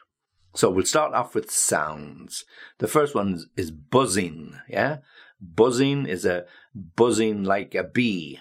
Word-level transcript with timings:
So 0.56 0.70
we'll 0.70 0.86
start 0.86 1.14
off 1.14 1.36
with 1.36 1.52
sounds. 1.52 2.45
The 2.80 2.88
first 2.88 3.14
one 3.14 3.45
is 3.56 3.72
buzzing. 3.72 4.58
Yeah. 4.67 4.97
Buzzing 5.39 6.08
is 6.08 6.25
a 6.25 6.45
buzzing 6.73 7.44
like 7.44 7.75
a 7.75 7.84
bee. 7.84 8.40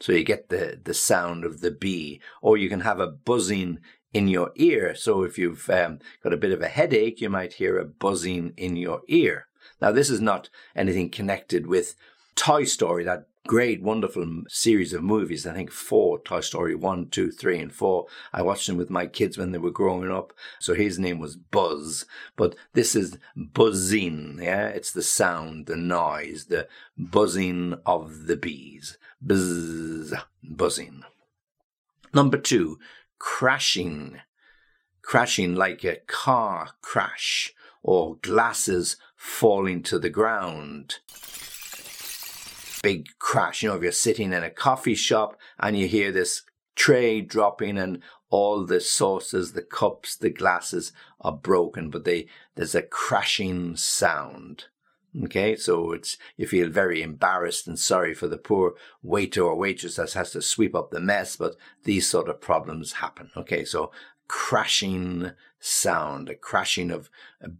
So 0.00 0.12
you 0.12 0.24
get 0.24 0.48
the, 0.48 0.80
the 0.82 0.94
sound 0.94 1.44
of 1.44 1.60
the 1.60 1.70
bee, 1.70 2.20
or 2.42 2.56
you 2.56 2.68
can 2.68 2.80
have 2.80 2.98
a 2.98 3.06
buzzing 3.06 3.78
in 4.12 4.26
your 4.26 4.50
ear. 4.56 4.94
So 4.96 5.22
if 5.22 5.38
you've 5.38 5.70
um, 5.70 6.00
got 6.22 6.32
a 6.32 6.36
bit 6.36 6.50
of 6.50 6.60
a 6.60 6.68
headache, 6.68 7.20
you 7.20 7.30
might 7.30 7.54
hear 7.54 7.78
a 7.78 7.84
buzzing 7.84 8.52
in 8.56 8.76
your 8.76 9.02
ear. 9.08 9.46
Now, 9.80 9.92
this 9.92 10.10
is 10.10 10.20
not 10.20 10.48
anything 10.74 11.10
connected 11.10 11.66
with 11.66 11.94
Toy 12.34 12.64
Story, 12.64 13.04
that 13.04 13.26
great, 13.46 13.82
wonderful 13.82 14.42
series 14.48 14.92
of 14.92 15.02
movies. 15.02 15.46
I 15.46 15.52
think 15.52 15.70
four 15.70 16.20
Toy 16.20 16.40
Story 16.40 16.74
one, 16.74 17.08
two, 17.08 17.30
three, 17.30 17.58
and 17.58 17.72
four. 17.72 18.06
I 18.32 18.42
watched 18.42 18.66
them 18.66 18.76
with 18.76 18.90
my 18.90 19.06
kids 19.06 19.36
when 19.36 19.52
they 19.52 19.58
were 19.58 19.70
growing 19.70 20.10
up. 20.10 20.32
So 20.58 20.74
his 20.74 20.98
name 20.98 21.18
was 21.18 21.36
Buzz, 21.36 22.06
but 22.36 22.54
this 22.72 22.94
is 22.94 23.18
buzzing. 23.36 24.38
Yeah, 24.40 24.68
it's 24.68 24.92
the 24.92 25.02
sound, 25.02 25.66
the 25.66 25.76
noise, 25.76 26.46
the 26.46 26.68
buzzing 26.96 27.74
of 27.84 28.26
the 28.26 28.36
bees. 28.36 28.98
Buzz, 29.20 30.14
buzzing. 30.42 31.02
Number 32.14 32.38
two, 32.38 32.78
crashing. 33.18 34.20
Crashing 35.02 35.56
like 35.56 35.82
a 35.82 35.96
car 36.06 36.70
crash 36.80 37.52
or 37.82 38.16
glasses 38.22 38.96
falling 39.22 39.80
to 39.80 40.00
the 40.00 40.10
ground. 40.10 40.96
Big 42.82 43.06
crash. 43.20 43.62
You 43.62 43.68
know, 43.68 43.76
if 43.76 43.82
you're 43.84 43.92
sitting 43.92 44.32
in 44.32 44.42
a 44.42 44.50
coffee 44.50 44.96
shop 44.96 45.38
and 45.60 45.78
you 45.78 45.86
hear 45.86 46.10
this 46.10 46.42
tray 46.74 47.20
dropping 47.20 47.78
and 47.78 48.02
all 48.30 48.66
the 48.66 48.80
saucers, 48.80 49.52
the 49.52 49.62
cups, 49.62 50.16
the 50.16 50.28
glasses 50.28 50.92
are 51.20 51.36
broken, 51.36 51.88
but 51.88 52.04
they, 52.04 52.26
there's 52.56 52.74
a 52.74 52.82
crashing 52.82 53.76
sound. 53.76 54.64
Okay, 55.24 55.54
so 55.54 55.92
it's 55.92 56.16
you 56.36 56.48
feel 56.48 56.68
very 56.68 57.00
embarrassed 57.00 57.68
and 57.68 57.78
sorry 57.78 58.14
for 58.14 58.26
the 58.26 58.38
poor 58.38 58.74
waiter 59.02 59.42
or 59.42 59.54
waitress 59.54 59.96
that 59.96 60.14
has 60.14 60.32
to 60.32 60.42
sweep 60.42 60.74
up 60.74 60.90
the 60.90 61.00
mess, 61.00 61.36
but 61.36 61.54
these 61.84 62.10
sort 62.10 62.28
of 62.28 62.40
problems 62.40 62.94
happen. 62.94 63.30
Okay, 63.36 63.64
so 63.64 63.92
crashing 64.26 65.32
sound, 65.62 66.28
a 66.28 66.34
crashing 66.34 66.90
of 66.90 67.08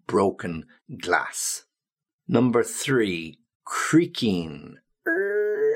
broken 0.07 0.67
glass. 1.01 1.65
Number 2.29 2.63
three, 2.63 3.39
creaking, 3.65 4.79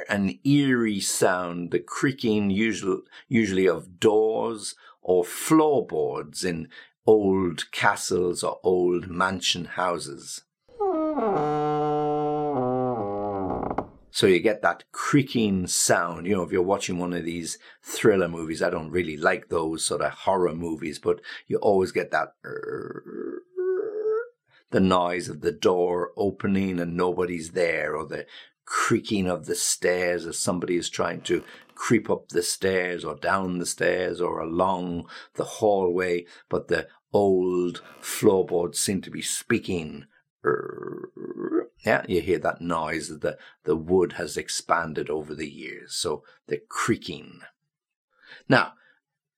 an 0.09 0.38
eerie 0.44 1.00
sound, 1.00 1.70
the 1.70 1.78
creaking 1.78 2.50
usual, 2.50 3.03
usually 3.28 3.66
of 3.66 4.00
doors 4.00 4.75
or 5.03 5.25
floorboards 5.25 6.44
in 6.44 6.69
old 7.06 7.70
castles 7.70 8.43
or 8.43 8.58
old 8.62 9.08
mansion 9.08 9.64
houses. 9.64 10.43
So 14.16 14.27
you 14.27 14.41
get 14.41 14.62
that 14.62 14.84
creaking 14.93 15.66
sound. 15.66 16.27
You 16.27 16.37
know, 16.37 16.43
if 16.43 16.50
you're 16.50 16.62
watching 16.62 16.97
one 16.99 17.12
of 17.12 17.27
these 17.27 17.59
thriller 17.82 18.28
movies, 18.28 18.62
I 18.62 18.71
don't 18.71 18.91
really 18.91 19.19
like 19.19 19.50
those 19.50 19.84
sort 19.84 20.00
of 20.00 20.10
horror 20.10 20.54
movies, 20.54 20.99
but 20.99 21.21
you 21.47 21.59
always 21.59 21.93
get 21.93 22.12
that 22.12 22.28
the 24.71 24.81
noise 24.81 25.28
of 25.28 25.43
the 25.43 25.53
door 25.53 26.12
opening 26.16 26.81
and 26.81 26.97
nobody's 26.97 27.50
there, 27.50 27.94
or 27.94 28.06
the 28.06 28.25
creaking 28.65 29.28
of 29.28 29.44
the 29.44 29.55
stairs 29.55 30.25
as 30.25 30.38
somebody 30.38 30.78
is 30.78 30.88
trying 30.88 31.21
to 31.21 31.44
creep 31.75 32.09
up 32.09 32.31
the 32.31 32.43
stairs 32.43 33.05
or 33.05 33.16
down 33.16 33.59
the 33.59 33.66
stairs 33.66 34.19
or 34.19 34.41
along 34.41 35.06
the 35.34 35.44
hallway, 35.44 36.25
but 36.49 36.69
the 36.69 36.88
old 37.12 37.82
floorboards 38.00 38.78
seem 38.78 39.03
to 39.03 39.10
be 39.10 39.21
speaking. 39.21 40.06
Yeah, 41.87 42.05
you 42.09 42.21
hear 42.21 42.41
that 42.41 42.61
noise 42.61 43.09
that 43.09 43.21
the, 43.21 43.39
the 43.63 43.77
wood 43.77 44.15
has 44.15 44.37
expanded 44.37 45.09
over 45.09 45.37
the 45.37 45.49
years. 45.49 45.95
So 45.95 46.25
the 46.49 46.61
creaking. 46.69 47.43
Now, 48.49 48.73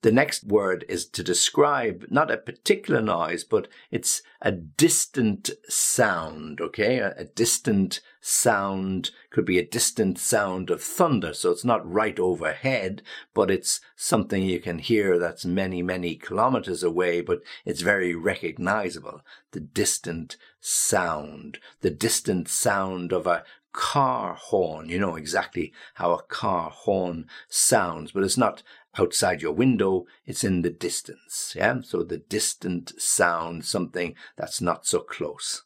the 0.02 0.12
next 0.12 0.44
word 0.44 0.84
is 0.88 1.06
to 1.06 1.24
describe 1.24 2.06
not 2.08 2.30
a 2.30 2.36
particular 2.36 3.00
noise, 3.02 3.42
but 3.42 3.66
it's 3.90 4.22
a 4.40 4.52
distant 4.52 5.50
sound, 5.68 6.60
okay? 6.60 6.98
A, 6.98 7.14
a, 7.16 7.24
distant 7.24 8.00
sound 8.20 9.10
could 9.30 9.44
be 9.44 9.58
a 9.58 9.66
distant 9.66 10.18
sound 10.18 10.70
of 10.70 10.82
thunder. 10.82 11.34
So 11.34 11.50
it's 11.50 11.64
not 11.64 11.90
right 11.90 12.18
overhead, 12.18 13.02
but 13.34 13.50
it's 13.50 13.80
something 13.96 14.42
you 14.42 14.60
can 14.60 14.78
hear 14.78 15.18
that's 15.18 15.44
many, 15.44 15.82
many 15.82 16.14
kilometers 16.14 16.84
away, 16.84 17.20
but 17.20 17.40
it's 17.64 17.80
very 17.80 18.14
recognizable. 18.14 19.22
The 19.50 19.60
distant 19.60 20.36
sound, 20.60 21.58
the 21.80 21.90
distant 21.90 22.48
sound 22.48 23.12
of 23.12 23.26
a 23.26 23.44
car 23.78 24.34
horn. 24.34 24.88
You 24.88 24.98
know 24.98 25.14
exactly 25.14 25.72
how 25.94 26.12
a 26.12 26.22
car 26.22 26.68
horn 26.68 27.26
sounds, 27.48 28.10
but 28.10 28.24
it's 28.24 28.36
not 28.36 28.64
outside 28.98 29.40
your 29.40 29.52
window, 29.52 30.04
it's 30.26 30.42
in 30.42 30.62
the 30.62 30.70
distance. 30.70 31.54
Yeah. 31.56 31.82
So 31.82 32.02
the 32.02 32.18
distant 32.18 33.00
sound, 33.00 33.64
something 33.64 34.16
that's 34.36 34.60
not 34.60 34.84
so 34.84 34.98
close. 34.98 35.62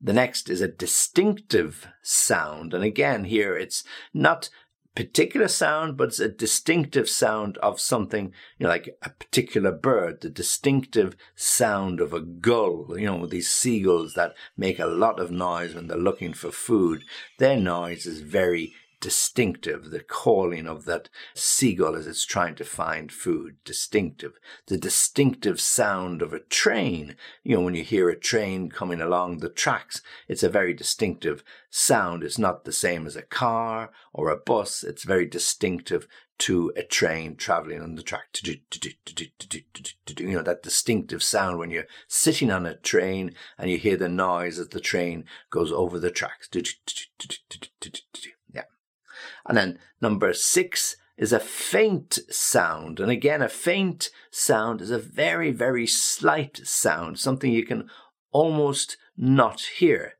The 0.00 0.12
next 0.12 0.48
is 0.48 0.60
a 0.60 0.68
distinctive 0.68 1.88
sound. 2.02 2.72
And 2.72 2.84
again, 2.84 3.24
here 3.24 3.56
it's 3.56 3.82
not 4.14 4.48
particular 4.96 5.46
sound, 5.46 5.96
but 5.96 6.08
it's 6.08 6.18
a 6.18 6.28
distinctive 6.28 7.08
sound 7.08 7.58
of 7.58 7.78
something, 7.78 8.32
you 8.58 8.64
know, 8.64 8.70
like 8.70 8.96
a 9.02 9.10
particular 9.10 9.70
bird, 9.70 10.22
the 10.22 10.30
distinctive 10.30 11.14
sound 11.36 12.00
of 12.00 12.12
a 12.12 12.20
gull, 12.20 12.98
you 12.98 13.06
know, 13.06 13.26
these 13.26 13.50
seagulls 13.50 14.14
that 14.14 14.34
make 14.56 14.78
a 14.78 14.86
lot 14.86 15.20
of 15.20 15.30
noise 15.30 15.74
when 15.74 15.86
they're 15.86 15.98
looking 15.98 16.32
for 16.32 16.50
food. 16.50 17.04
Their 17.38 17.58
noise 17.58 18.06
is 18.06 18.22
very 18.22 18.74
distinctive, 19.00 19.90
the 19.90 20.00
calling 20.00 20.66
of 20.66 20.84
that 20.86 21.08
seagull 21.34 21.94
as 21.94 22.06
it's 22.06 22.24
trying 22.24 22.54
to 22.56 22.64
find 22.64 23.12
food, 23.12 23.56
distinctive. 23.64 24.38
The 24.66 24.78
distinctive 24.78 25.60
sound 25.60 26.22
of 26.22 26.32
a 26.32 26.40
train, 26.40 27.16
you 27.44 27.56
know, 27.56 27.62
when 27.62 27.74
you 27.74 27.84
hear 27.84 28.08
a 28.08 28.18
train 28.18 28.70
coming 28.70 29.00
along 29.00 29.38
the 29.38 29.48
tracks, 29.48 30.02
it's 30.28 30.42
a 30.42 30.48
very 30.48 30.74
distinctive 30.74 31.44
sound. 31.70 32.22
It's 32.24 32.38
not 32.38 32.64
the 32.64 32.72
same 32.72 33.06
as 33.06 33.16
a 33.16 33.22
car 33.22 33.90
or 34.12 34.30
a 34.30 34.36
bus. 34.36 34.82
It's 34.82 35.04
very 35.04 35.26
distinctive 35.26 36.08
to 36.38 36.72
a 36.76 36.82
train 36.82 37.36
traveling 37.36 37.80
on 37.80 37.94
the 37.94 38.02
track. 38.02 38.26
You 38.44 40.26
know, 40.28 40.42
that 40.42 40.62
distinctive 40.62 41.22
sound 41.22 41.58
when 41.58 41.70
you're 41.70 41.86
sitting 42.08 42.50
on 42.50 42.66
a 42.66 42.76
train 42.76 43.34
and 43.58 43.70
you 43.70 43.78
hear 43.78 43.96
the 43.96 44.08
noise 44.08 44.58
as 44.58 44.68
the 44.68 44.80
train 44.80 45.24
goes 45.50 45.72
over 45.72 45.98
the 45.98 46.10
tracks. 46.10 46.48
And 49.48 49.56
then 49.56 49.78
number 50.00 50.32
six 50.32 50.96
is 51.16 51.32
a 51.32 51.40
faint 51.40 52.18
sound. 52.28 53.00
And 53.00 53.10
again, 53.10 53.42
a 53.42 53.48
faint 53.48 54.10
sound 54.30 54.80
is 54.80 54.90
a 54.90 54.98
very, 54.98 55.50
very 55.50 55.86
slight 55.86 56.60
sound, 56.64 57.18
something 57.18 57.52
you 57.52 57.64
can 57.64 57.88
almost 58.32 58.96
not 59.16 59.62
hear. 59.78 60.14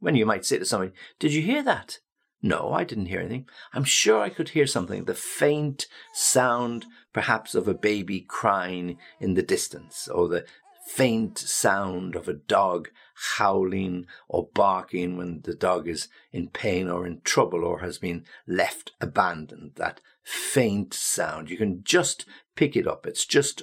When 0.00 0.16
you 0.16 0.26
might 0.26 0.44
say 0.44 0.58
to 0.58 0.66
somebody, 0.66 0.92
Did 1.18 1.32
you 1.32 1.40
hear 1.40 1.62
that? 1.62 2.00
No, 2.42 2.74
I 2.74 2.84
didn't 2.84 3.06
hear 3.06 3.20
anything. 3.20 3.48
I'm 3.72 3.84
sure 3.84 4.20
I 4.20 4.28
could 4.28 4.50
hear 4.50 4.66
something, 4.66 5.06
the 5.06 5.14
faint 5.14 5.86
sound, 6.12 6.84
perhaps, 7.14 7.54
of 7.54 7.66
a 7.66 7.72
baby 7.72 8.20
crying 8.20 8.98
in 9.18 9.32
the 9.32 9.42
distance, 9.42 10.08
or 10.08 10.28
the 10.28 10.44
faint 10.84 11.38
sound 11.38 12.14
of 12.14 12.28
a 12.28 12.34
dog 12.34 12.88
howling 13.36 14.06
or 14.28 14.48
barking 14.54 15.16
when 15.16 15.40
the 15.42 15.54
dog 15.54 15.88
is 15.88 16.08
in 16.32 16.48
pain 16.48 16.88
or 16.88 17.06
in 17.06 17.20
trouble 17.22 17.64
or 17.64 17.80
has 17.80 17.98
been 17.98 18.24
left 18.46 18.92
abandoned. 19.00 19.72
That 19.76 20.00
faint 20.22 20.92
sound. 20.94 21.50
You 21.50 21.56
can 21.56 21.82
just 21.84 22.26
pick 22.54 22.76
it 22.76 22.86
up. 22.86 23.06
It's 23.06 23.24
just 23.24 23.62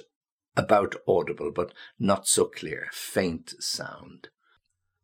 about 0.56 0.96
audible, 1.06 1.50
but 1.50 1.72
not 1.98 2.26
so 2.26 2.46
clear. 2.46 2.88
Faint 2.92 3.54
sound. 3.60 4.28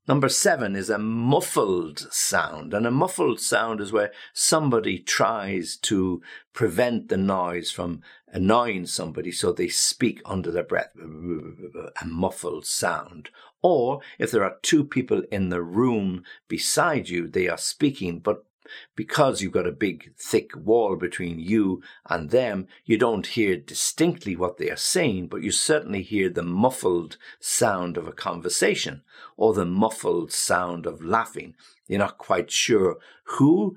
Number 0.09 0.31
seven 0.31 0.75
is 0.75 0.89
a 0.89 0.99
muffled 0.99 2.09
sound. 2.11 2.73
And 2.73 2.87
a 2.87 2.91
muffled 2.91 3.41
sound 3.41 3.79
is 3.83 3.93
where 3.93 4.11
somebody 4.33 4.99
tries 4.99 5.77
to 5.83 6.23
prevent 6.55 7.11
the 7.11 7.19
noise 7.19 7.71
from 7.71 8.01
annoying 8.33 8.87
somebody, 8.87 9.31
so 9.31 9.53
they 9.53 9.69
speak 9.69 10.23
under 10.25 10.51
their 10.51 10.63
breath. 10.63 10.95
A 10.97 12.07
muffled 12.07 12.65
sound. 12.65 13.29
Or 13.61 14.01
if 14.19 14.31
there 14.31 14.45
are 14.45 14.57
two 14.63 14.83
people 14.83 15.25
in 15.31 15.51
the 15.51 15.63
room 15.63 16.25
beside 16.49 17.11
you, 17.11 17.29
they 17.29 17.47
are 17.49 17.59
speaking, 17.59 18.21
but 18.21 18.45
because 18.97 19.41
you've 19.41 19.53
got 19.53 19.67
a 19.67 19.73
big 19.73 20.15
thick 20.17 20.51
wall 20.57 20.97
between 20.97 21.39
you 21.39 21.83
and 22.07 22.31
them, 22.31 22.69
you 22.85 22.99
don't 22.99 23.29
hear 23.29 23.57
distinctly 23.57 24.37
what 24.37 24.59
they 24.59 24.71
are 24.71 24.77
saying, 24.77 25.29
but 25.29 25.43
you 25.43 25.51
certainly 25.51 26.03
hear 26.03 26.29
the 26.29 26.43
muffled 26.43 27.17
sound 27.41 27.97
of 27.97 28.07
a 28.07 28.13
conversation 28.13 29.03
or 29.37 29.55
the 29.55 29.65
muffled 29.65 30.33
sound 30.33 30.87
of 30.87 31.05
laughing. 31.05 31.55
You're 31.87 31.99
not 31.99 32.19
quite 32.19 32.51
sure 32.51 32.99
who 33.25 33.77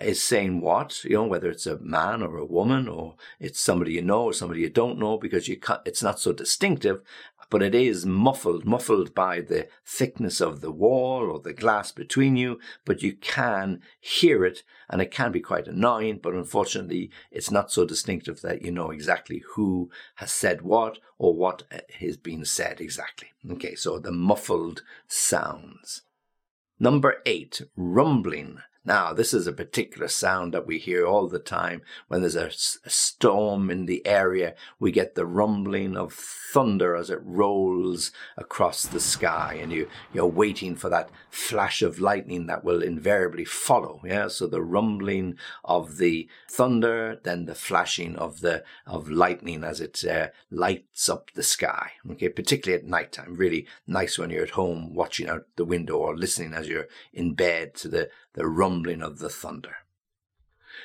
is 0.00 0.22
saying 0.22 0.60
what, 0.60 1.04
you 1.04 1.10
know, 1.10 1.24
whether 1.24 1.50
it's 1.50 1.66
a 1.66 1.78
man 1.78 2.22
or 2.22 2.38
a 2.38 2.44
woman 2.44 2.88
or 2.88 3.16
it's 3.38 3.60
somebody 3.60 3.92
you 3.92 4.02
know 4.02 4.24
or 4.24 4.32
somebody 4.32 4.60
you 4.60 4.70
don't 4.70 4.98
know 4.98 5.18
because 5.18 5.46
you 5.46 5.60
it's 5.84 6.02
not 6.02 6.18
so 6.18 6.32
distinctive 6.32 7.02
but 7.50 7.62
it 7.62 7.74
is 7.74 8.06
muffled, 8.06 8.64
muffled 8.64 9.14
by 9.14 9.40
the 9.40 9.68
thickness 9.84 10.40
of 10.40 10.60
the 10.60 10.70
wall 10.70 11.30
or 11.30 11.40
the 11.40 11.52
glass 11.52 11.90
between 11.90 12.36
you, 12.36 12.58
but 12.84 13.02
you 13.02 13.12
can 13.12 13.82
hear 14.00 14.44
it 14.44 14.62
and 14.88 15.02
it 15.02 15.10
can 15.10 15.32
be 15.32 15.40
quite 15.40 15.66
annoying, 15.66 16.20
but 16.22 16.32
unfortunately 16.32 17.10
it's 17.30 17.50
not 17.50 17.70
so 17.70 17.84
distinctive 17.84 18.40
that 18.40 18.62
you 18.62 18.70
know 18.70 18.90
exactly 18.90 19.42
who 19.54 19.90
has 20.16 20.30
said 20.30 20.62
what 20.62 20.98
or 21.18 21.34
what 21.34 21.64
has 21.98 22.16
been 22.16 22.44
said 22.44 22.80
exactly. 22.80 23.28
Okay, 23.50 23.74
so 23.74 23.98
the 23.98 24.12
muffled 24.12 24.82
sounds. 25.08 26.02
Number 26.78 27.16
eight, 27.26 27.62
rumbling. 27.76 28.60
Now, 28.82 29.12
this 29.12 29.34
is 29.34 29.46
a 29.46 29.52
particular 29.52 30.08
sound 30.08 30.54
that 30.54 30.66
we 30.66 30.78
hear 30.78 31.06
all 31.06 31.28
the 31.28 31.38
time. 31.38 31.82
When 32.08 32.22
there's 32.22 32.36
a, 32.36 32.46
a, 32.86 32.90
storm 32.90 33.70
in 33.70 33.84
the 33.84 34.06
area, 34.06 34.54
we 34.78 34.90
get 34.90 35.14
the 35.14 35.26
rumbling 35.26 35.98
of 35.98 36.14
thunder 36.14 36.96
as 36.96 37.10
it 37.10 37.20
rolls 37.22 38.10
across 38.38 38.86
the 38.86 38.98
sky, 38.98 39.58
and 39.60 39.70
you, 39.70 39.86
you're 40.14 40.26
waiting 40.26 40.76
for 40.76 40.88
that 40.88 41.10
flash 41.28 41.82
of 41.82 42.00
lightning 42.00 42.46
that 42.46 42.64
will 42.64 42.82
invariably 42.82 43.44
follow. 43.44 44.00
Yeah, 44.02 44.28
so 44.28 44.46
the 44.46 44.62
rumbling 44.62 45.36
of 45.62 45.98
the 45.98 46.28
thunder, 46.50 47.20
then 47.22 47.44
the 47.44 47.54
flashing 47.54 48.16
of 48.16 48.40
the 48.40 48.64
of 48.86 49.10
lightning 49.10 49.62
as 49.62 49.82
it 49.82 50.02
uh, 50.06 50.28
lights 50.50 51.10
up 51.10 51.30
the 51.34 51.42
sky. 51.42 51.92
Okay, 52.12 52.30
particularly 52.30 52.82
at 52.82 52.88
night 52.88 53.12
time. 53.12 53.34
Really 53.34 53.66
nice 53.86 54.18
when 54.18 54.30
you're 54.30 54.44
at 54.44 54.50
home 54.50 54.94
watching 54.94 55.28
out 55.28 55.46
the 55.56 55.66
window 55.66 55.98
or 55.98 56.16
listening 56.16 56.54
as 56.54 56.66
you're 56.66 56.88
in 57.12 57.34
bed 57.34 57.74
to 57.74 57.88
the 57.88 58.10
the 58.34 58.46
rumbling 58.46 58.69
of 59.02 59.18
the 59.18 59.28
thunder. 59.28 59.76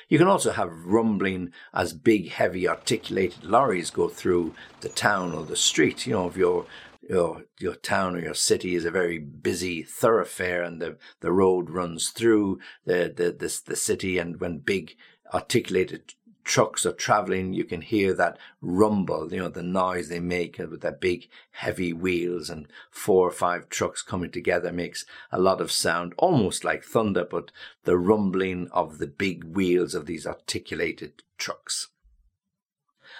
You 0.08 0.18
can 0.18 0.28
also 0.28 0.52
have 0.52 0.84
rumbling 0.84 1.52
as 1.72 1.92
big, 1.92 2.30
heavy, 2.30 2.68
articulated 2.68 3.44
lorries 3.44 3.90
go 3.90 4.08
through 4.08 4.54
the 4.80 4.88
town 4.88 5.32
or 5.32 5.44
the 5.44 5.56
street. 5.56 6.06
You 6.06 6.14
know, 6.14 6.28
if 6.28 6.36
your 6.36 6.66
your 7.08 7.44
your 7.58 7.74
town 7.74 8.16
or 8.16 8.20
your 8.20 8.34
city 8.34 8.74
is 8.74 8.84
a 8.84 8.90
very 8.90 9.18
busy 9.18 9.82
thoroughfare 9.82 10.62
and 10.62 10.82
the, 10.82 10.96
the 11.20 11.32
road 11.32 11.70
runs 11.70 12.10
through 12.10 12.58
the, 12.84 13.12
the, 13.14 13.60
the 13.66 13.76
city 13.76 14.18
and 14.18 14.40
when 14.40 14.58
big 14.58 14.96
articulated 15.32 16.14
trucks 16.46 16.86
are 16.86 16.92
traveling, 16.92 17.52
you 17.52 17.64
can 17.64 17.80
hear 17.80 18.14
that 18.14 18.38
rumble, 18.62 19.34
you 19.34 19.40
know, 19.40 19.48
the 19.48 19.64
noise 19.64 20.08
they 20.08 20.20
make 20.20 20.60
uh, 20.60 20.66
with 20.70 20.80
their 20.80 20.92
big 20.92 21.28
heavy 21.50 21.92
wheels 21.92 22.48
and 22.48 22.68
four 22.88 23.26
or 23.26 23.32
five 23.32 23.68
trucks 23.68 24.00
coming 24.00 24.30
together 24.30 24.72
makes 24.72 25.04
a 25.32 25.40
lot 25.40 25.60
of 25.60 25.72
sound, 25.72 26.14
almost 26.16 26.62
like 26.62 26.84
thunder, 26.84 27.26
but 27.28 27.50
the 27.82 27.98
rumbling 27.98 28.68
of 28.70 28.98
the 28.98 29.08
big 29.08 29.42
wheels 29.42 29.92
of 29.92 30.06
these 30.06 30.24
articulated 30.24 31.24
trucks. 31.36 31.88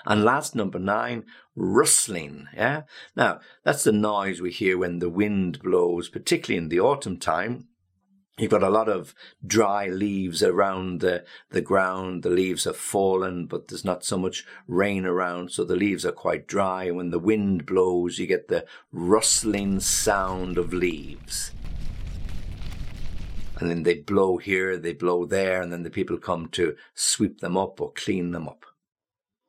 And 0.05 0.25
last 0.25 0.55
number 0.55 0.79
nine, 0.79 1.25
rustling. 1.57 2.47
Yeah. 2.55 2.83
Now 3.17 3.41
that's 3.65 3.83
the 3.83 3.93
noise 3.93 4.41
we 4.41 4.53
hear 4.53 4.79
when 4.79 5.01
the 5.01 5.11
wind 5.11 5.61
blows, 5.63 6.09
particularly 6.09 6.63
in 6.63 6.69
the 6.69 6.81
autumn 6.81 7.17
time 7.17 7.67
You've 8.39 8.51
got 8.51 8.63
a 8.63 8.69
lot 8.69 8.91
of 8.91 9.15
dry 9.47 9.87
leaves 9.87 10.43
around 10.43 11.01
the, 11.01 11.25
the 11.51 11.63
ground. 11.63 12.23
The 12.23 12.29
leaves 12.29 12.65
have 12.65 12.77
fallen, 12.77 13.47
but 13.47 13.69
there's 13.69 13.85
not 13.85 14.05
so 14.05 14.19
much 14.19 14.45
rain 14.69 15.07
around, 15.07 15.53
so 15.53 15.65
the 15.65 15.75
leaves 15.75 16.05
are 16.05 16.13
quite 16.13 16.47
dry. 16.47 16.91
When 16.91 17.09
the 17.09 17.19
wind 17.19 17.65
blows, 17.65 18.19
you 18.19 18.27
get 18.27 18.49
the 18.49 18.67
rustling 18.93 19.81
sound 19.81 20.59
of 20.59 20.75
leaves. 20.75 21.53
And 23.59 23.71
then 23.71 23.85
they 23.85 23.95
blow 23.95 24.37
here, 24.37 24.77
they 24.77 24.93
blow 24.93 25.25
there, 25.25 25.63
and 25.63 25.73
then 25.73 25.83
the 25.83 25.89
people 25.89 26.19
come 26.19 26.49
to 26.51 26.77
sweep 26.95 27.41
them 27.41 27.57
up 27.57 27.81
or 27.81 27.93
clean 27.93 28.33
them 28.33 28.49
up. 28.49 28.67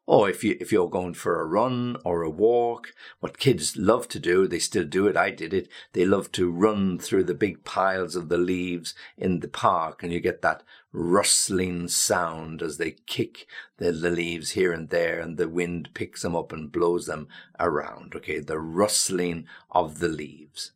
Or 0.09 0.29
if 0.29 0.41
you 0.41 0.55
if 0.61 0.71
you're 0.71 0.89
going 0.89 1.15
for 1.15 1.41
a 1.41 1.45
run 1.45 1.97
or 2.05 2.21
a 2.21 2.29
walk, 2.29 2.93
what 3.19 3.37
kids 3.37 3.75
love 3.75 4.07
to 4.07 4.19
do, 4.19 4.47
they 4.47 4.57
still 4.57 4.85
do 4.85 5.05
it. 5.05 5.17
I 5.17 5.31
did 5.31 5.53
it. 5.53 5.67
They 5.91 6.05
love 6.05 6.31
to 6.31 6.49
run 6.49 6.97
through 6.97 7.25
the 7.25 7.33
big 7.33 7.65
piles 7.65 8.15
of 8.15 8.29
the 8.29 8.37
leaves 8.37 8.95
in 9.17 9.41
the 9.41 9.49
park, 9.49 10.01
and 10.01 10.13
you 10.13 10.21
get 10.21 10.41
that 10.43 10.63
rustling 10.93 11.89
sound 11.89 12.61
as 12.61 12.77
they 12.77 12.95
kick 13.05 13.47
the, 13.79 13.91
the 13.91 14.09
leaves 14.09 14.51
here 14.51 14.71
and 14.71 14.89
there, 14.89 15.19
and 15.19 15.35
the 15.35 15.49
wind 15.49 15.89
picks 15.93 16.21
them 16.21 16.37
up 16.37 16.53
and 16.53 16.71
blows 16.71 17.05
them 17.05 17.27
around. 17.59 18.15
Okay, 18.15 18.39
the 18.39 18.59
rustling 18.59 19.45
of 19.71 19.99
the 19.99 20.07
leaves. 20.07 20.71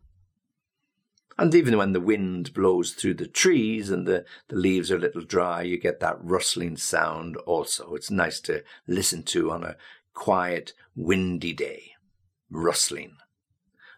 And 1.41 1.55
even 1.55 1.75
when 1.75 1.93
the 1.93 1.99
wind 1.99 2.53
blows 2.53 2.93
through 2.93 3.15
the 3.15 3.25
trees 3.25 3.89
and 3.89 4.05
the, 4.05 4.25
the 4.49 4.55
leaves 4.55 4.91
are 4.91 4.97
a 4.97 4.99
little 4.99 5.23
dry, 5.23 5.63
you 5.63 5.79
get 5.79 5.99
that 5.99 6.23
rustling 6.23 6.77
sound 6.77 7.35
also. 7.35 7.95
It's 7.95 8.11
nice 8.11 8.39
to 8.41 8.63
listen 8.85 9.23
to 9.23 9.49
on 9.49 9.63
a 9.63 9.75
quiet, 10.13 10.73
windy 10.95 11.53
day. 11.53 11.93
Rustling. 12.51 13.15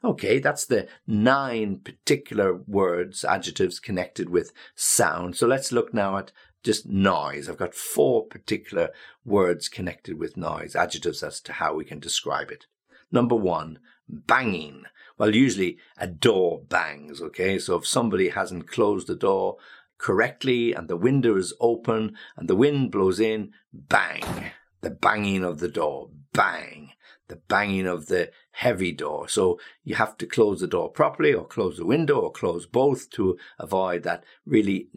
Okay, 0.06 0.40
that's 0.40 0.66
the 0.66 0.88
nine 1.06 1.80
particular 1.80 2.54
words, 2.56 3.26
adjectives 3.26 3.78
connected 3.78 4.30
with 4.30 4.54
sound. 4.74 5.36
So 5.36 5.46
let's 5.46 5.74
look 5.74 5.94
now 5.94 6.16
at 6.16 6.32
just 6.64 6.86
noise. 6.86 7.50
I've 7.50 7.58
got 7.58 7.76
four 7.76 8.26
particular 8.26 8.92
words 9.26 9.68
connected 9.68 10.18
with 10.18 10.38
noise, 10.38 10.78
adjectives 10.78 11.22
as 11.22 11.42
to 11.42 11.52
how 11.52 11.74
we 11.74 11.84
can 11.84 12.00
describe 12.00 12.52
it. 12.52 12.68
Number 13.14 13.36
one, 13.36 13.78
banging. 14.10 14.86
Well, 15.20 15.36
usually 15.36 15.78
a 15.98 16.08
door 16.08 16.64
bangs, 16.68 17.22
okay? 17.22 17.60
So 17.60 17.76
if 17.76 17.88
somebody 17.88 18.30
hasn't 18.30 18.68
closed 18.68 19.08
the 19.08 19.16
door 19.16 19.58
correctly 20.00 20.74
and 20.74 20.90
the 20.90 20.98
window 20.98 21.38
is 21.38 21.54
open 21.62 22.16
and 22.36 22.50
the 22.50 22.56
wind 22.56 22.92
blows 22.92 23.20
in, 23.20 23.52
bang. 23.72 24.52
The 24.82 24.90
banging 24.90 25.44
of 25.44 25.60
the 25.60 25.70
door, 25.70 26.10
bang. 26.34 26.90
The 27.28 27.36
banging 27.36 27.86
of 27.86 28.08
the 28.08 28.32
heavy 28.52 28.92
door. 28.92 29.30
So 29.30 29.60
you 29.84 29.94
have 29.96 30.18
to 30.18 30.26
close 30.26 30.60
the 30.60 30.68
door 30.68 30.90
properly 30.90 31.34
or 31.34 31.46
close 31.46 31.78
the 31.78 31.86
window 31.86 32.20
or 32.20 32.32
close 32.32 32.66
both 32.66 33.12
to 33.12 33.38
avoid 33.60 34.02
that 34.04 34.24
really 34.46 34.90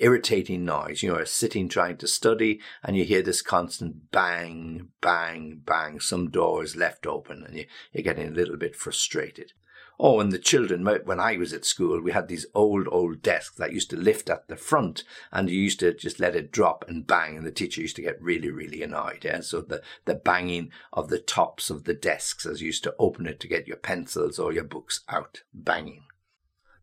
irritating 0.00 0.64
noise. 0.64 1.02
You 1.02 1.12
know, 1.12 1.24
sitting 1.24 1.68
trying 1.68 1.96
to 1.98 2.06
study 2.06 2.60
and 2.82 2.96
you 2.96 3.04
hear 3.04 3.22
this 3.22 3.42
constant 3.42 4.10
bang, 4.10 4.88
bang, 5.00 5.62
bang. 5.64 6.00
Some 6.00 6.30
door 6.30 6.62
is 6.62 6.76
left 6.76 7.06
open 7.06 7.44
and 7.44 7.56
you, 7.56 7.66
you're 7.92 8.02
getting 8.02 8.28
a 8.28 8.32
little 8.32 8.56
bit 8.56 8.76
frustrated. 8.76 9.52
Oh, 10.00 10.20
and 10.20 10.30
the 10.30 10.38
children, 10.38 10.84
when 10.84 11.18
I 11.18 11.36
was 11.36 11.52
at 11.52 11.64
school, 11.64 12.00
we 12.00 12.12
had 12.12 12.28
these 12.28 12.46
old, 12.54 12.86
old 12.92 13.20
desks 13.20 13.56
that 13.56 13.72
used 13.72 13.90
to 13.90 13.96
lift 13.96 14.30
at 14.30 14.46
the 14.46 14.54
front 14.54 15.02
and 15.32 15.50
you 15.50 15.60
used 15.60 15.80
to 15.80 15.92
just 15.92 16.20
let 16.20 16.36
it 16.36 16.52
drop 16.52 16.84
and 16.86 17.04
bang. 17.04 17.36
And 17.36 17.44
the 17.44 17.50
teacher 17.50 17.80
used 17.80 17.96
to 17.96 18.02
get 18.02 18.22
really, 18.22 18.48
really 18.48 18.80
annoyed. 18.80 19.24
Yeah? 19.24 19.40
So 19.40 19.60
the, 19.60 19.82
the 20.04 20.14
banging 20.14 20.70
of 20.92 21.08
the 21.08 21.18
tops 21.18 21.68
of 21.68 21.82
the 21.82 21.94
desks 21.94 22.46
as 22.46 22.60
you 22.60 22.66
used 22.66 22.84
to 22.84 22.94
open 23.00 23.26
it 23.26 23.40
to 23.40 23.48
get 23.48 23.66
your 23.66 23.76
pencils 23.76 24.38
or 24.38 24.52
your 24.52 24.62
books 24.62 25.00
out, 25.08 25.42
banging. 25.52 26.04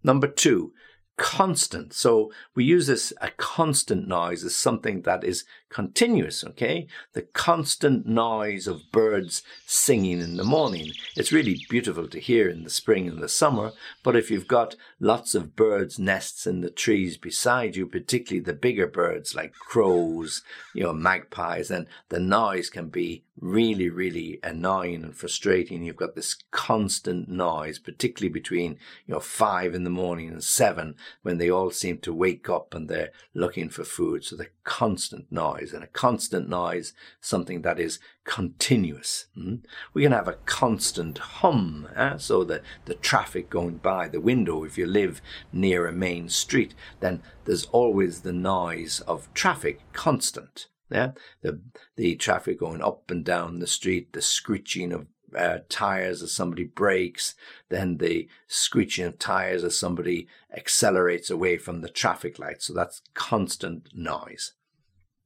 Number 0.03 0.27
two, 0.27 0.73
constant. 1.17 1.93
So 1.93 2.31
we 2.55 2.63
use 2.63 2.87
this, 2.87 3.13
a 3.21 3.29
constant 3.31 4.07
noise 4.07 4.43
as 4.43 4.55
something 4.55 5.01
that 5.03 5.23
is 5.23 5.45
continuous, 5.69 6.43
okay? 6.43 6.87
The 7.13 7.23
constant 7.23 8.05
noise 8.05 8.67
of 8.67 8.91
birds 8.91 9.43
singing 9.65 10.21
in 10.21 10.37
the 10.37 10.43
morning. 10.43 10.91
It's 11.15 11.31
really 11.31 11.59
beautiful 11.69 12.07
to 12.07 12.19
hear 12.19 12.49
in 12.49 12.63
the 12.63 12.69
spring 12.69 13.07
and 13.07 13.21
the 13.21 13.29
summer, 13.29 13.71
but 14.03 14.15
if 14.15 14.31
you've 14.31 14.47
got 14.47 14.75
lots 14.99 15.35
of 15.35 15.55
birds' 15.55 15.99
nests 15.99 16.47
in 16.47 16.61
the 16.61 16.69
trees 16.69 17.17
beside 17.17 17.75
you, 17.75 17.87
particularly 17.87 18.43
the 18.43 18.53
bigger 18.53 18.87
birds 18.87 19.35
like 19.35 19.53
crows, 19.53 20.43
you 20.73 20.83
know, 20.83 20.93
magpies, 20.93 21.67
then 21.67 21.87
the 22.09 22.19
noise 22.19 22.69
can 22.69 22.87
be 22.87 23.23
really, 23.39 23.89
really 23.89 24.39
annoying 24.43 25.03
and 25.03 25.15
frustrating. 25.15 25.83
You've 25.83 25.97
got 25.97 26.15
this 26.15 26.37
constant 26.51 27.27
noise, 27.27 27.79
particularly 27.79 28.31
between, 28.31 28.77
you 29.05 29.13
know, 29.13 29.19
five 29.19 29.75
in 29.75 29.83
the 29.83 29.89
morning 29.89 30.29
and 30.29 30.43
seven 30.43 30.95
when 31.21 31.37
they 31.37 31.49
all 31.49 31.71
seem 31.71 31.97
to 31.99 32.13
wake 32.13 32.49
up 32.49 32.73
and 32.73 32.89
they're 32.89 33.11
looking 33.33 33.69
for 33.69 33.83
food. 33.83 34.23
So 34.23 34.35
the 34.35 34.49
constant 34.63 35.31
noise 35.31 35.73
and 35.73 35.83
a 35.83 35.87
constant 35.87 36.49
noise, 36.49 36.93
something 37.21 37.61
that 37.61 37.79
is 37.79 37.99
continuous. 38.23 39.27
Mm? 39.37 39.63
We 39.93 40.03
can 40.03 40.11
have 40.11 40.27
a 40.27 40.39
constant 40.45 41.17
hum. 41.17 41.87
Eh? 41.95 42.17
So 42.17 42.43
the, 42.43 42.61
the 42.85 42.95
traffic 42.95 43.49
going 43.49 43.77
by 43.77 44.07
the 44.07 44.21
window, 44.21 44.63
if 44.63 44.77
you 44.77 44.85
live 44.85 45.21
near 45.51 45.87
a 45.87 45.91
main 45.91 46.29
street, 46.29 46.73
then 46.99 47.21
there's 47.45 47.65
always 47.65 48.21
the 48.21 48.33
noise 48.33 49.01
of 49.01 49.33
traffic 49.33 49.81
constant. 49.93 50.67
Yeah, 50.91 51.13
the 51.41 51.61
the 51.95 52.15
traffic 52.15 52.59
going 52.59 52.81
up 52.81 53.09
and 53.09 53.25
down 53.25 53.57
the 53.57 53.65
street, 53.65 54.13
the 54.13 54.21
screeching 54.21 54.91
of 54.91 55.07
uh, 55.37 55.59
tires 55.69 56.21
as 56.21 56.31
somebody 56.31 56.63
brakes, 56.63 57.35
then 57.69 57.97
the 57.97 58.27
screeching 58.47 59.05
of 59.05 59.19
tires 59.19 59.63
as 59.63 59.77
somebody 59.77 60.27
accelerates 60.55 61.29
away 61.29 61.57
from 61.57 61.81
the 61.81 61.89
traffic 61.89 62.39
light. 62.39 62.61
So 62.61 62.73
that's 62.73 63.01
constant 63.13 63.89
noise, 63.93 64.53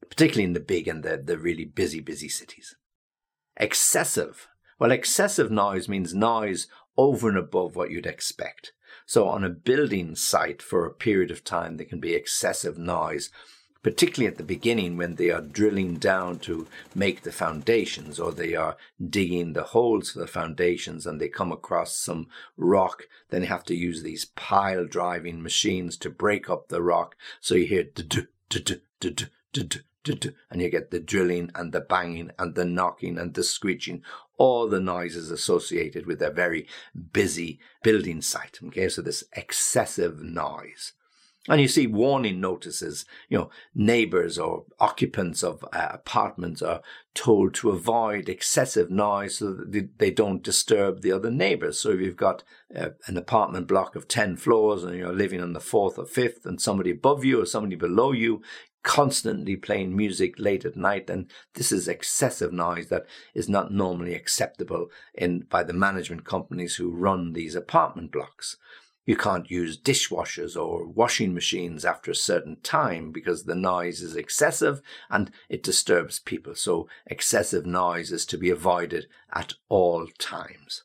particularly 0.09 0.45
in 0.45 0.53
the 0.53 0.59
big 0.59 0.87
and 0.87 1.03
the, 1.03 1.17
the 1.17 1.37
really 1.37 1.65
busy, 1.65 1.99
busy 1.99 2.29
cities. 2.29 2.75
Excessive. 3.57 4.47
Well, 4.79 4.91
excessive 4.91 5.51
noise 5.51 5.89
means 5.89 6.13
noise 6.13 6.67
over 6.97 7.29
and 7.29 7.37
above 7.37 7.75
what 7.75 7.91
you'd 7.91 8.05
expect. 8.05 8.73
So 9.05 9.27
on 9.27 9.43
a 9.43 9.49
building 9.49 10.15
site 10.15 10.61
for 10.61 10.85
a 10.85 10.93
period 10.93 11.31
of 11.31 11.43
time, 11.43 11.77
there 11.77 11.85
can 11.85 11.99
be 11.99 12.13
excessive 12.13 12.77
noise 12.77 13.29
particularly 13.81 14.29
at 14.29 14.37
the 14.37 14.43
beginning 14.43 14.97
when 14.97 15.15
they 15.15 15.29
are 15.29 15.41
drilling 15.41 15.95
down 15.95 16.39
to 16.39 16.67
make 16.93 17.21
the 17.21 17.31
foundations 17.31 18.19
or 18.19 18.31
they 18.31 18.55
are 18.55 18.75
digging 19.09 19.53
the 19.53 19.63
holes 19.63 20.11
for 20.11 20.19
the 20.19 20.27
foundations 20.27 21.05
and 21.05 21.19
they 21.19 21.29
come 21.29 21.51
across 21.51 21.95
some 21.95 22.27
rock, 22.57 23.03
then 23.29 23.41
they 23.41 23.47
have 23.47 23.63
to 23.63 23.75
use 23.75 24.03
these 24.03 24.25
pile 24.25 24.85
driving 24.85 25.41
machines 25.41 25.97
to 25.97 26.09
break 26.09 26.49
up 26.49 26.67
the 26.67 26.81
rock. 26.81 27.15
So 27.39 27.55
you 27.55 27.65
hear 27.65 27.85
and 30.49 30.61
you 30.61 30.69
get 30.69 30.91
the 30.91 30.99
drilling 30.99 31.51
and 31.55 31.71
the 31.71 31.81
banging 31.81 32.31
and 32.37 32.55
the 32.55 32.65
knocking 32.65 33.17
and 33.17 33.33
the 33.33 33.43
screeching, 33.43 34.03
all 34.37 34.67
the 34.67 34.79
noises 34.79 35.31
associated 35.31 36.05
with 36.05 36.21
a 36.21 36.31
very 36.31 36.67
busy 37.13 37.59
building 37.83 38.21
site. 38.21 38.59
Okay, 38.63 38.89
so 38.89 39.01
this 39.01 39.23
excessive 39.33 40.21
noise. 40.21 40.93
And 41.49 41.59
you 41.59 41.67
see 41.67 41.87
warning 41.87 42.39
notices, 42.39 43.05
you 43.27 43.39
know, 43.39 43.49
neighbors 43.73 44.37
or 44.37 44.65
occupants 44.79 45.43
of 45.43 45.65
uh, 45.73 45.87
apartments 45.89 46.61
are 46.61 46.81
told 47.15 47.55
to 47.55 47.71
avoid 47.71 48.29
excessive 48.29 48.91
noise 48.91 49.39
so 49.39 49.53
that 49.53 49.89
they 49.97 50.11
don't 50.11 50.43
disturb 50.43 51.01
the 51.01 51.11
other 51.11 51.31
neighbors. 51.31 51.79
So 51.79 51.89
if 51.89 52.01
you've 52.01 52.15
got 52.15 52.43
uh, 52.75 52.89
an 53.07 53.17
apartment 53.17 53.67
block 53.67 53.95
of 53.95 54.07
10 54.07 54.37
floors 54.37 54.83
and 54.83 54.95
you're 54.95 55.11
living 55.11 55.41
on 55.41 55.53
the 55.53 55.59
fourth 55.59 55.97
or 55.97 56.05
fifth 56.05 56.45
and 56.45 56.61
somebody 56.61 56.91
above 56.91 57.25
you 57.25 57.41
or 57.41 57.47
somebody 57.47 57.75
below 57.75 58.11
you 58.11 58.43
constantly 58.83 59.55
playing 59.55 59.95
music 59.95 60.35
late 60.37 60.65
at 60.65 60.77
night, 60.77 61.07
then 61.07 61.27
this 61.55 61.71
is 61.71 61.87
excessive 61.87 62.53
noise 62.53 62.89
that 62.89 63.05
is 63.33 63.49
not 63.49 63.73
normally 63.73 64.13
acceptable 64.13 64.87
in 65.15 65.39
by 65.49 65.63
the 65.63 65.73
management 65.73 66.25
companies 66.25 66.75
who 66.75 66.91
run 66.91 67.33
these 67.33 67.55
apartment 67.55 68.11
blocks. 68.11 68.55
You 69.09 69.15
can't 69.15 69.49
use 69.49 69.75
dishwashers 69.75 70.55
or 70.55 70.85
washing 70.85 71.33
machines 71.33 71.83
after 71.83 72.11
a 72.11 72.15
certain 72.15 72.57
time 72.61 73.11
because 73.11 73.45
the 73.45 73.55
noise 73.55 74.03
is 74.03 74.15
excessive 74.15 74.83
and 75.09 75.31
it 75.49 75.63
disturbs 75.63 76.19
people. 76.19 76.53
So 76.53 76.87
excessive 77.07 77.65
noise 77.65 78.11
is 78.11 78.23
to 78.27 78.37
be 78.37 78.51
avoided 78.51 79.07
at 79.33 79.55
all 79.67 80.05
times. 80.19 80.83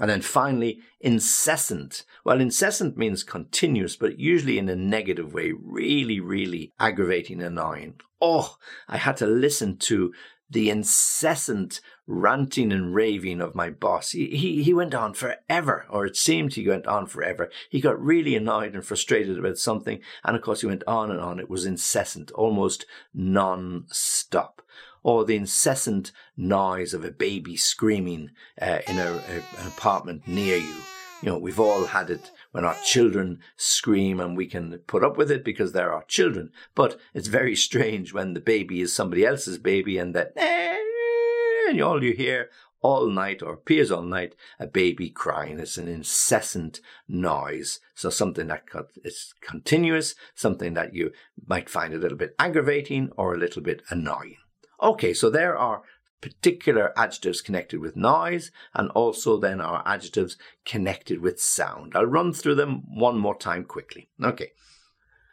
And 0.00 0.08
then 0.08 0.22
finally, 0.22 0.80
incessant. 0.98 2.06
Well, 2.24 2.40
incessant 2.40 2.96
means 2.96 3.22
continuous, 3.22 3.96
but 3.96 4.18
usually 4.18 4.58
in 4.58 4.70
a 4.70 4.74
negative 4.74 5.34
way, 5.34 5.52
really, 5.52 6.20
really 6.20 6.72
aggravating, 6.80 7.42
annoying. 7.42 8.00
Oh, 8.18 8.56
I 8.88 8.96
had 8.96 9.18
to 9.18 9.26
listen 9.26 9.76
to 9.76 10.14
the 10.50 10.70
incessant 10.70 11.80
ranting 12.06 12.72
and 12.72 12.94
raving 12.94 13.40
of 13.40 13.54
my 13.54 13.68
boss. 13.68 14.12
He, 14.12 14.28
he, 14.28 14.62
he 14.62 14.72
went 14.72 14.94
on 14.94 15.12
forever, 15.12 15.84
or 15.90 16.06
it 16.06 16.16
seemed 16.16 16.54
he 16.54 16.66
went 16.66 16.86
on 16.86 17.06
forever. 17.06 17.50
He 17.68 17.80
got 17.80 18.02
really 18.02 18.34
annoyed 18.34 18.74
and 18.74 18.84
frustrated 18.84 19.38
about 19.38 19.58
something. 19.58 20.00
And 20.24 20.34
of 20.36 20.42
course, 20.42 20.62
he 20.62 20.66
went 20.66 20.84
on 20.86 21.10
and 21.10 21.20
on. 21.20 21.38
It 21.38 21.50
was 21.50 21.66
incessant, 21.66 22.30
almost 22.30 22.86
non-stop. 23.12 24.62
Or 25.02 25.24
the 25.24 25.36
incessant 25.36 26.12
noise 26.36 26.92
of 26.92 27.04
a 27.04 27.10
baby 27.10 27.56
screaming 27.56 28.30
uh, 28.60 28.80
in 28.86 28.98
a, 28.98 29.12
a, 29.12 29.60
an 29.60 29.66
apartment 29.66 30.26
near 30.26 30.56
you. 30.56 30.76
You 31.22 31.30
know, 31.30 31.38
we've 31.38 31.60
all 31.60 31.86
had 31.86 32.10
it 32.10 32.30
when 32.52 32.64
our 32.64 32.76
children 32.84 33.40
scream 33.56 34.20
and 34.20 34.36
we 34.36 34.46
can 34.46 34.78
put 34.86 35.04
up 35.04 35.16
with 35.16 35.30
it 35.30 35.44
because 35.44 35.72
they're 35.72 35.92
our 35.92 36.04
children. 36.04 36.50
But 36.74 36.98
it's 37.14 37.28
very 37.28 37.54
strange 37.54 38.12
when 38.12 38.34
the 38.34 38.40
baby 38.40 38.80
is 38.80 38.94
somebody 38.94 39.24
else's 39.24 39.58
baby 39.58 39.98
and 39.98 40.14
that, 40.14 40.32
and 40.36 41.80
all 41.82 42.02
you 42.02 42.12
hear 42.12 42.48
all 42.80 43.08
night 43.08 43.42
or 43.42 43.54
appears 43.54 43.90
all 43.90 44.02
night 44.02 44.34
a 44.58 44.66
baby 44.66 45.10
crying. 45.10 45.58
It's 45.58 45.76
an 45.76 45.88
incessant 45.88 46.80
noise. 47.08 47.80
So 47.94 48.10
something 48.10 48.46
that 48.48 48.64
is 49.04 49.34
continuous, 49.40 50.14
something 50.34 50.74
that 50.74 50.94
you 50.94 51.12
might 51.46 51.68
find 51.68 51.92
a 51.92 51.98
little 51.98 52.18
bit 52.18 52.34
aggravating 52.38 53.10
or 53.16 53.34
a 53.34 53.38
little 53.38 53.62
bit 53.62 53.82
annoying. 53.90 54.36
Okay, 54.80 55.12
so 55.12 55.28
there 55.28 55.56
are 55.56 55.82
particular 56.20 56.92
adjectives 56.96 57.40
connected 57.40 57.80
with 57.80 57.96
noise 57.96 58.50
and 58.74 58.90
also 58.90 59.38
then 59.38 59.60
our 59.60 59.82
adjectives 59.86 60.36
connected 60.64 61.20
with 61.20 61.40
sound. 61.40 61.92
I'll 61.94 62.06
run 62.06 62.32
through 62.32 62.56
them 62.56 62.82
one 62.86 63.18
more 63.18 63.36
time 63.36 63.64
quickly. 63.64 64.08
Okay. 64.22 64.50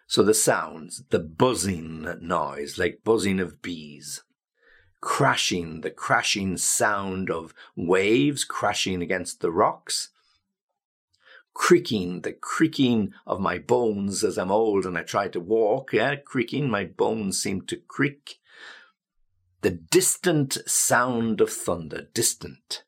So 0.08 0.22
the 0.22 0.36
sounds, 0.36 1.04
the 1.10 1.20
buzzing 1.20 2.08
noise, 2.22 2.78
like 2.78 3.02
buzzing 3.04 3.40
of 3.40 3.62
bees, 3.62 4.24
crashing, 5.02 5.82
the 5.82 5.90
crashing 5.90 6.58
sound 6.58 7.32
of 7.32 7.54
waves 7.76 8.44
crashing 8.44 9.02
against 9.02 9.42
the 9.42 9.52
rocks, 9.52 10.10
creaking, 11.56 12.22
the 12.22 12.34
creaking 12.34 13.14
of 13.26 13.40
my 13.40 13.58
bones 13.58 14.24
as 14.24 14.38
I'm 14.38 14.52
old 14.52 14.86
and 14.86 14.98
I 14.98 15.02
try 15.02 15.28
to 15.30 15.40
walk, 15.40 15.94
yeah, 15.94 16.16
creaking, 16.16 16.70
my 16.70 16.86
bones 16.86 17.42
seem 17.42 17.62
to 17.64 17.78
creak 17.78 18.40
the 19.66 19.72
distant 19.72 20.60
sound 20.68 21.42
of 21.42 21.52
thunder, 21.52 22.08
distant, 22.14 22.84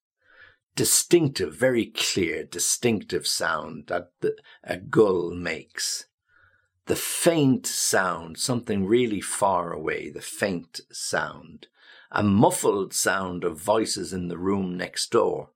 distinctive, 0.76 1.56
very 1.56 1.88
clear, 1.88 2.44
distinctive 2.44 3.26
sound 3.26 3.88
that 3.88 4.12
the, 4.22 4.36
a 4.64 4.78
gull 4.78 5.32
makes. 5.32 6.06
The 6.86 6.96
faint 6.96 7.66
sound, 7.66 8.38
something 8.38 8.86
really 8.86 9.22
far 9.22 9.74
away, 9.74 10.12
the 10.12 10.22
faint 10.22 10.82
sound. 10.92 11.66
A 12.12 12.22
muffled 12.22 12.94
sound 12.94 13.44
of 13.44 13.60
voices 13.60 14.14
in 14.14 14.28
the 14.28 14.38
room 14.38 14.78
next 14.78 15.10
door. 15.10 15.50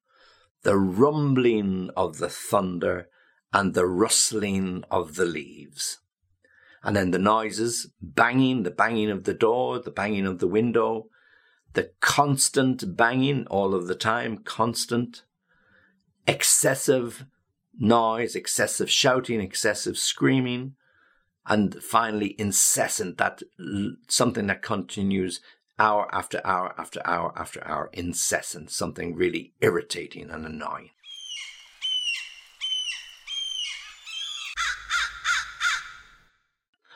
The 0.63 0.75
rumbling 0.75 1.91
of 1.95 2.17
the 2.17 2.29
thunder 2.29 3.09
and 3.53 3.75
the 3.75 3.85
rustling 3.85 4.85
of 4.89 5.17
the 5.17 5.25
leaves. 5.25 5.99
And 6.83 6.95
then 6.95 7.11
the 7.11 7.19
noises, 7.19 7.91
banging, 8.01 8.63
the 8.63 8.71
banging 8.71 9.11
of 9.11 9.25
the 9.25 9.33
door, 9.33 9.79
the 9.79 9.91
banging 9.91 10.25
of 10.25 10.39
the 10.39 10.47
window, 10.47 11.07
the 11.73 11.91
constant 11.99 12.97
banging 12.97 13.45
all 13.47 13.75
of 13.75 13.87
the 13.87 13.95
time, 13.95 14.39
constant, 14.39 15.23
excessive 16.27 17.25
noise, 17.77 18.35
excessive 18.35 18.89
shouting, 18.89 19.41
excessive 19.41 19.97
screaming, 19.97 20.75
and 21.45 21.81
finally 21.83 22.35
incessant, 22.39 23.17
that 23.17 23.41
something 24.07 24.47
that 24.47 24.61
continues 24.61 25.39
hour 25.79 26.13
after 26.13 26.41
hour 26.45 26.75
after 26.77 27.01
hour 27.05 27.33
after 27.35 27.65
hour, 27.65 27.89
incessant, 27.93 28.69
something 28.69 29.15
really 29.15 29.53
irritating 29.61 30.29
and 30.29 30.45
annoying. 30.45 30.89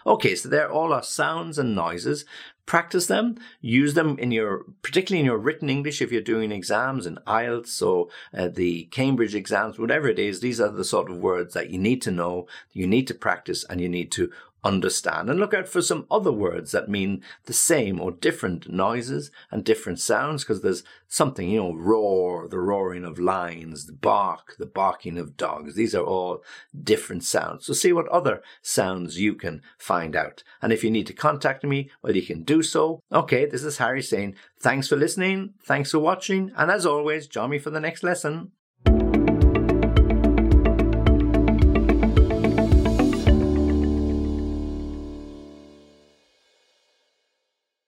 Okay, 0.05 0.35
so 0.35 0.47
they're 0.49 0.71
all 0.71 0.93
our 0.93 1.03
sounds 1.03 1.57
and 1.57 1.75
noises. 1.75 2.25
Practice 2.65 3.07
them, 3.07 3.37
use 3.61 3.93
them 3.93 4.17
in 4.19 4.31
your, 4.31 4.65
particularly 4.81 5.19
in 5.19 5.25
your 5.25 5.37
written 5.37 5.69
English 5.69 6.01
if 6.01 6.11
you're 6.11 6.21
doing 6.21 6.51
exams 6.51 7.05
in 7.05 7.17
IELTS 7.27 7.81
or 7.85 8.07
uh, 8.33 8.47
the 8.47 8.85
Cambridge 8.85 9.35
exams, 9.35 9.77
whatever 9.77 10.07
it 10.07 10.19
is. 10.19 10.39
These 10.39 10.59
are 10.59 10.69
the 10.69 10.83
sort 10.83 11.09
of 11.09 11.17
words 11.17 11.53
that 11.53 11.69
you 11.69 11.77
need 11.79 12.01
to 12.03 12.11
know, 12.11 12.47
you 12.71 12.87
need 12.87 13.07
to 13.07 13.13
practice, 13.13 13.63
and 13.69 13.81
you 13.81 13.89
need 13.89 14.11
to 14.13 14.31
understand 14.65 15.29
and 15.29 15.39
look 15.39 15.53
out 15.53 15.67
for 15.67 15.81
some 15.81 16.07
other 16.09 16.31
words 16.31 16.71
that 16.71 16.89
mean 16.89 17.21
the 17.45 17.53
same 17.53 18.01
or 18.01 18.11
different 18.11 18.67
noises 18.69 19.29
and 19.51 19.63
different 19.63 19.99
sounds 19.99 20.43
because 20.43 20.61
there's 20.61 20.83
something, 21.07 21.47
you 21.47 21.61
know, 21.61 21.73
roar, 21.73 22.47
the 22.47 22.59
roaring 22.59 23.05
of 23.05 23.19
lions, 23.19 23.85
the 23.85 23.93
bark, 23.93 24.55
the 24.57 24.65
barking 24.65 25.17
of 25.19 25.37
dogs. 25.37 25.75
These 25.75 25.93
are 25.93 26.03
all 26.03 26.43
different 26.83 27.23
sounds. 27.23 27.67
So 27.67 27.73
see 27.73 27.93
what 27.93 28.07
other 28.09 28.41
sounds 28.63 29.19
you 29.19 29.35
can 29.35 29.61
find 29.77 30.15
out. 30.15 30.43
And 30.61 30.73
if 30.73 30.83
you 30.83 30.89
need 30.89 31.07
to 31.07 31.13
contact 31.13 31.63
me, 31.63 31.91
well, 32.01 32.15
you 32.15 32.23
can 32.23 32.43
do 32.43 32.63
so. 32.63 32.99
Okay, 33.11 33.45
this 33.45 33.63
is 33.63 33.77
Harry 33.77 34.01
saying 34.01 34.35
thanks 34.59 34.87
for 34.87 34.95
listening. 34.95 35.53
Thanks 35.63 35.91
for 35.91 35.99
watching. 35.99 36.51
And 36.57 36.71
as 36.71 36.85
always, 36.85 37.27
join 37.27 37.51
me 37.51 37.59
for 37.59 37.69
the 37.69 37.79
next 37.79 38.03
lesson. 38.03 38.51